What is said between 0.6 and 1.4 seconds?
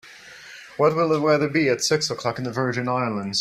What will the